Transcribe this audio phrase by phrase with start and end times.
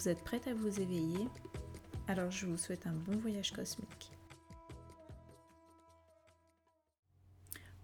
[0.00, 1.28] Vous êtes prête à vous éveiller?
[2.08, 4.10] Alors je vous souhaite un bon voyage cosmique.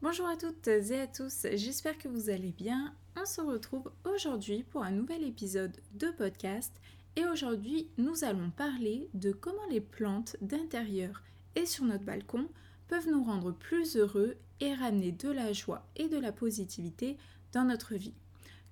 [0.00, 2.94] Bonjour à toutes et à tous, j'espère que vous allez bien.
[3.20, 6.72] On se retrouve aujourd'hui pour un nouvel épisode de podcast
[7.16, 11.22] et aujourd'hui nous allons parler de comment les plantes d'intérieur
[11.54, 12.48] et sur notre balcon
[12.88, 17.18] peuvent nous rendre plus heureux et ramener de la joie et de la positivité
[17.52, 18.14] dans notre vie.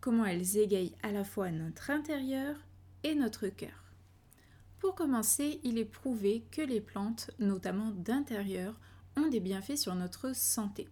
[0.01, 2.57] Comment elles égayent à la fois notre intérieur
[3.13, 3.85] notre cœur.
[4.79, 8.81] Pour commencer, il est prouvé que les plantes, notamment d'intérieur,
[9.17, 10.89] ont des bienfaits sur notre santé.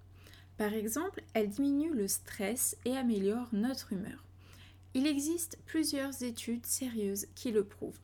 [0.59, 4.25] Par exemple, elles diminuent le stress et améliorent notre humeur.
[4.95, 7.99] Il existe plusieurs études sérieuses qui le prouvent,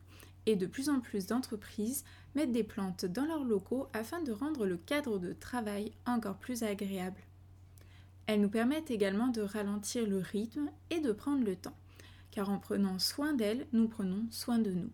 [0.47, 4.65] et de plus en plus d'entreprises mettent des plantes dans leurs locaux afin de rendre
[4.65, 7.21] le cadre de travail encore plus agréable.
[8.25, 11.78] Elles nous permettent également de ralentir le rythme et de prendre le temps
[12.31, 14.89] car en prenant soin d'elles, nous prenons soin de nous.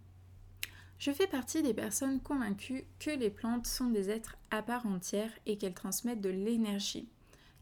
[0.98, 5.32] Je fais partie des personnes convaincues que les plantes sont des êtres à part entière
[5.46, 7.10] et qu'elles transmettent de l'énergie.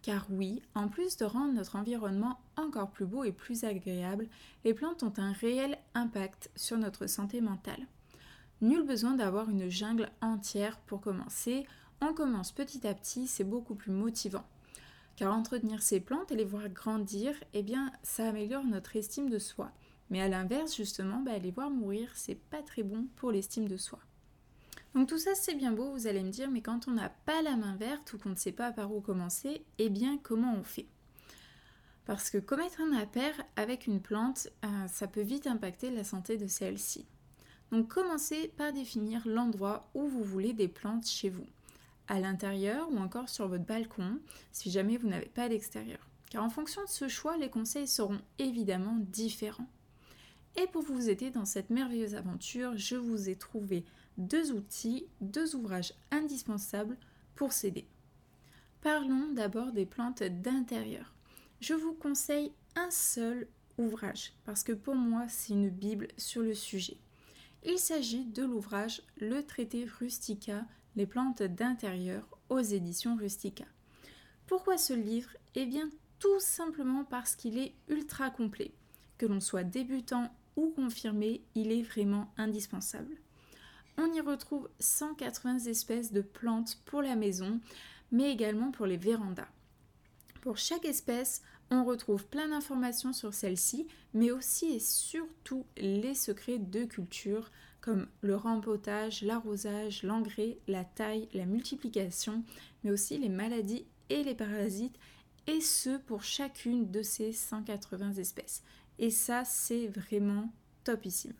[0.03, 4.27] Car oui, en plus de rendre notre environnement encore plus beau et plus agréable,
[4.65, 7.87] les plantes ont un réel impact sur notre santé mentale.
[8.61, 11.65] Nul besoin d'avoir une jungle entière pour commencer,
[12.01, 14.45] on commence petit à petit, c'est beaucoup plus motivant.
[15.15, 19.39] Car entretenir ces plantes et les voir grandir, eh bien, ça améliore notre estime de
[19.39, 19.71] soi.
[20.09, 23.77] Mais à l'inverse, justement, bah, les voir mourir, c'est pas très bon pour l'estime de
[23.77, 23.99] soi.
[24.95, 27.41] Donc tout ça c'est bien beau, vous allez me dire, mais quand on n'a pas
[27.41, 30.63] la main verte ou qu'on ne sait pas par où commencer, eh bien comment on
[30.63, 30.85] fait?
[32.05, 36.37] Parce que commettre un impair avec une plante, euh, ça peut vite impacter la santé
[36.37, 37.07] de celle-ci.
[37.71, 41.47] Donc commencez par définir l'endroit où vous voulez des plantes chez vous
[42.07, 44.19] à l'intérieur ou encore sur votre balcon
[44.51, 45.99] si jamais vous n'avez pas d'extérieur.
[46.29, 49.69] Car en fonction de ce choix, les conseils seront évidemment différents.
[50.55, 53.83] Et pour vous aider dans cette merveilleuse aventure, je vous ai trouvé
[54.17, 56.97] deux outils, deux ouvrages indispensables
[57.35, 57.87] pour s'aider.
[58.81, 61.13] Parlons d'abord des plantes d'intérieur.
[61.61, 63.47] Je vous conseille un seul
[63.77, 66.97] ouvrage parce que pour moi c'est une bible sur le sujet.
[67.65, 73.65] Il s'agit de l'ouvrage Le traité Rustica les plantes d'intérieur aux éditions Rustica.
[74.47, 75.29] Pourquoi ce livre?
[75.55, 75.89] Eh bien
[76.19, 78.71] tout simplement parce qu'il est ultra complet.
[79.17, 83.17] Que l'on soit débutant ou confirmé, il est vraiment indispensable.
[83.97, 87.59] On y retrouve 180 espèces de plantes pour la maison,
[88.11, 89.49] mais également pour les vérandas.
[90.41, 96.59] Pour chaque espèce, on retrouve plein d'informations sur celle-ci, mais aussi et surtout les secrets
[96.59, 97.51] de culture,
[97.83, 102.41] comme le rempotage, l'arrosage, l'engrais, la taille, la multiplication,
[102.83, 104.97] mais aussi les maladies et les parasites,
[105.47, 108.63] et ce pour chacune de ces 180 espèces.
[108.99, 110.49] Et ça, c'est vraiment
[110.85, 111.33] topissime.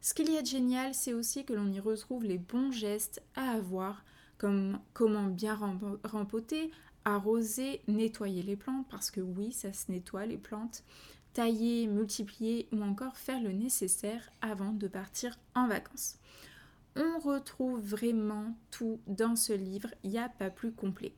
[0.00, 3.22] Ce qu'il y a de génial, c'est aussi que l'on y retrouve les bons gestes
[3.34, 4.02] à avoir,
[4.38, 5.58] comme comment bien
[6.04, 6.70] rempoter,
[7.04, 10.84] arroser, nettoyer les plantes, parce que oui, ça se nettoie les plantes,
[11.32, 16.18] tailler, multiplier ou encore faire le nécessaire avant de partir en vacances.
[16.96, 21.14] On retrouve vraiment tout dans ce livre, il n'y a pas plus complet.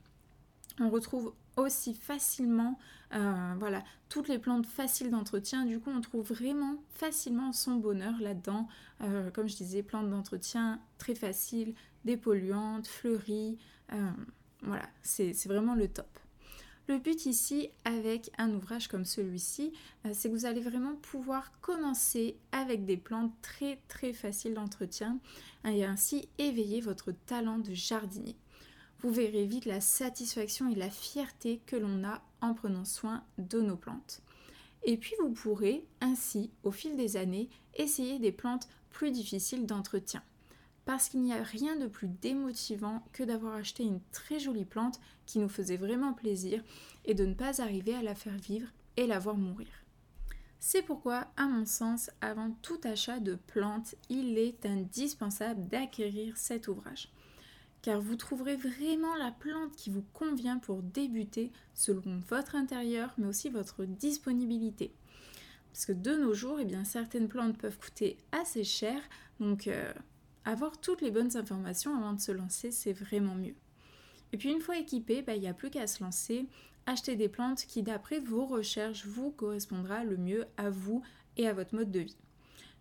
[0.80, 2.78] On retrouve aussi facilement
[3.14, 5.66] euh, voilà, toutes les plantes faciles d'entretien.
[5.66, 8.68] Du coup, on trouve vraiment facilement son bonheur là-dedans.
[9.02, 11.74] Euh, comme je disais, plantes d'entretien très faciles,
[12.04, 13.58] dépolluantes, fleuries.
[13.92, 14.10] Euh,
[14.62, 16.06] voilà, c'est vraiment le top.
[16.88, 19.72] Le but ici avec un ouvrage comme celui-ci,
[20.04, 25.18] euh, c'est que vous allez vraiment pouvoir commencer avec des plantes très très faciles d'entretien
[25.64, 28.36] et ainsi éveiller votre talent de jardinier.
[28.98, 33.60] Vous verrez vite la satisfaction et la fierté que l'on a en prenant soin de
[33.60, 34.20] nos plantes.
[34.84, 40.22] Et puis vous pourrez ainsi, au fil des années, essayer des plantes plus difficiles d'entretien
[40.84, 45.00] parce qu'il n'y a rien de plus démotivant que d'avoir acheté une très jolie plante
[45.26, 46.62] qui nous faisait vraiment plaisir
[47.04, 49.68] et de ne pas arriver à la faire vivre et la voir mourir.
[50.64, 56.68] C'est pourquoi, à mon sens, avant tout achat de plantes, il est indispensable d'acquérir cet
[56.68, 57.08] ouvrage.
[57.82, 63.26] Car vous trouverez vraiment la plante qui vous convient pour débuter selon votre intérieur, mais
[63.26, 64.94] aussi votre disponibilité.
[65.72, 69.00] Parce que de nos jours, eh bien, certaines plantes peuvent coûter assez cher,
[69.40, 69.92] donc euh,
[70.44, 73.54] avoir toutes les bonnes informations avant de se lancer, c'est vraiment mieux.
[74.32, 76.48] Et puis une fois équipé, bah, il n'y a plus qu'à se lancer,
[76.86, 81.02] acheter des plantes qui d'après vos recherches vous correspondra le mieux à vous
[81.36, 82.16] et à votre mode de vie.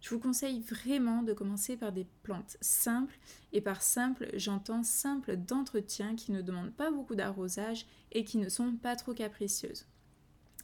[0.01, 3.19] Je vous conseille vraiment de commencer par des plantes simples
[3.53, 8.49] et par simple, j'entends simple d'entretien qui ne demandent pas beaucoup d'arrosage et qui ne
[8.49, 9.85] sont pas trop capricieuses.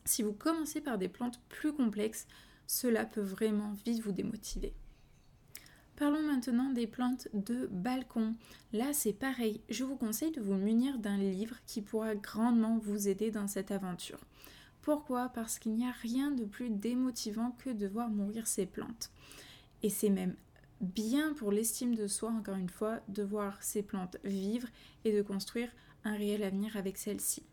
[0.06, 2.28] Si vous commencez par des plantes plus complexes,
[2.66, 4.74] cela peut vraiment vite vous démotiver.
[5.98, 8.36] Parlons maintenant des plantes de balcon.
[8.72, 9.62] Là, c'est pareil.
[9.68, 13.72] Je vous conseille de vous munir d'un livre qui pourra grandement vous aider dans cette
[13.72, 14.20] aventure.
[14.84, 15.30] Pourquoi?
[15.30, 19.10] Parce qu'il n'y a rien de plus démotivant que de voir mourir ces plantes.
[19.82, 20.36] Et c'est même
[20.82, 24.68] bien pour l'estime de soi, encore une fois, de voir ces plantes vivre
[25.04, 25.72] et de construire
[26.04, 27.44] un réel avenir avec celles-ci.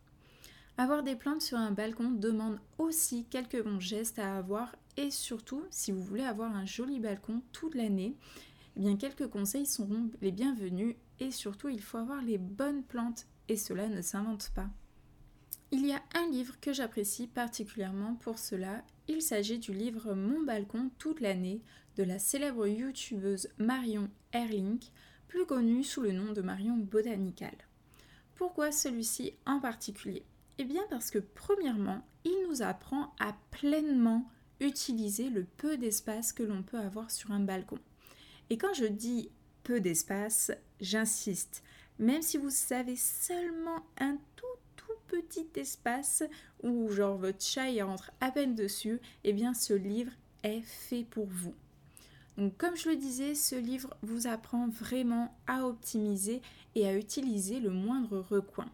[0.77, 5.63] Avoir des plantes sur un balcon demande aussi quelques bons gestes à avoir et surtout,
[5.71, 8.17] si vous voulez avoir un joli balcon toute l'année,
[8.77, 13.29] eh bien quelques conseils seront les bienvenus et surtout il faut avoir les bonnes plantes
[13.49, 14.69] et cela ne s'invente pas.
[15.71, 18.83] Il y a un livre que j'apprécie particulièrement pour cela.
[19.07, 21.63] Il s'agit du livre Mon balcon toute l'année
[21.97, 24.91] de la célèbre youtubeuse Marion Erlink,
[25.29, 27.55] plus connue sous le nom de Marion Botanical.
[28.35, 30.25] Pourquoi celui-ci en particulier?
[30.59, 34.29] Eh bien parce que premièrement, il nous apprend à pleinement
[34.61, 37.79] utiliser le peu d'espace que l'on peut avoir sur un balcon.
[38.51, 39.31] Et quand je dis
[39.63, 41.63] peu d'espace, j'insiste,
[41.99, 44.45] même si vous avez seulement un tout
[45.07, 46.23] petit espace
[46.63, 50.13] où genre votre chat y rentre à peine dessus, eh bien ce livre
[50.43, 51.55] est fait pour vous.
[52.37, 56.43] Donc comme je le disais, ce livre vous apprend vraiment à optimiser
[56.75, 58.67] et à utiliser le moindre recoin.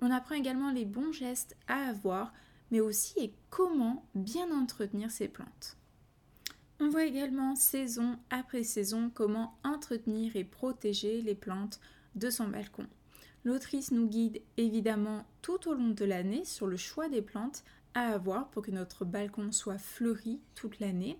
[0.00, 2.32] On apprend également les bons gestes à avoir,
[2.70, 5.76] mais aussi et comment bien entretenir ces plantes.
[6.80, 11.80] On voit également saison après saison comment entretenir et protéger les plantes
[12.16, 12.86] de son balcon.
[13.44, 17.62] L'autrice nous guide évidemment tout au long de l'année sur le choix des plantes
[17.94, 21.18] à avoir pour que notre balcon soit fleuri toute l'année.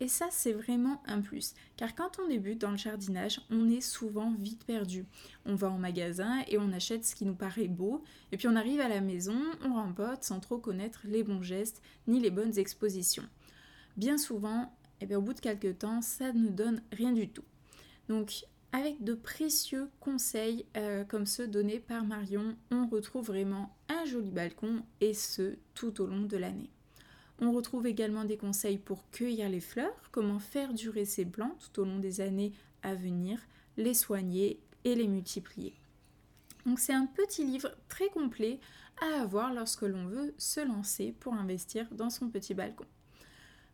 [0.00, 1.54] Et ça, c'est vraiment un plus.
[1.76, 5.04] Car quand on débute dans le jardinage, on est souvent vite perdu.
[5.44, 8.04] On va en magasin et on achète ce qui nous paraît beau.
[8.30, 11.82] Et puis on arrive à la maison, on rempote sans trop connaître les bons gestes
[12.06, 13.28] ni les bonnes expositions.
[13.96, 17.28] Bien souvent, et eh bien, au bout de quelques temps, ça ne donne rien du
[17.28, 17.44] tout.
[18.08, 24.04] Donc avec de précieux conseils euh, comme ceux donnés par Marion, on retrouve vraiment un
[24.04, 26.70] joli balcon et ce tout au long de l'année.
[27.40, 31.82] On retrouve également des conseils pour cueillir les fleurs, comment faire durer ces plantes tout
[31.82, 32.52] au long des années
[32.82, 33.38] à venir,
[33.76, 35.74] les soigner et les multiplier.
[36.66, 38.58] Donc c'est un petit livre très complet
[39.00, 42.84] à avoir lorsque l'on veut se lancer pour investir dans son petit balcon.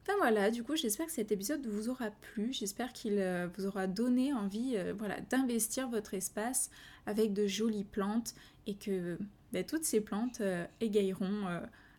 [0.02, 3.66] Enfin voilà, du coup j'espère que cet épisode vous aura plu, j'espère qu'il euh, vous
[3.66, 4.92] aura donné envie euh,
[5.30, 6.70] d'investir votre espace
[7.06, 8.34] avec de jolies plantes
[8.66, 9.16] et que
[9.52, 11.46] ben, toutes ces plantes euh, égayeront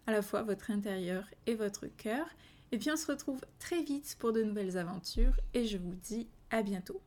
[0.08, 2.26] à la fois votre intérieur et votre cœur.
[2.72, 6.28] Et puis on se retrouve très vite pour de nouvelles aventures et je vous dis
[6.50, 7.02] à bientôt.